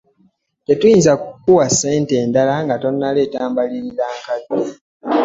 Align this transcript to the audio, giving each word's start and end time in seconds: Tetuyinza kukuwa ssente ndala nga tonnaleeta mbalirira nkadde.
Tetuyinza 0.65 1.11
kukuwa 1.21 1.65
ssente 1.71 2.15
ndala 2.29 2.53
nga 2.63 2.75
tonnaleeta 2.81 3.39
mbalirira 3.51 4.05
nkadde. 4.17 4.53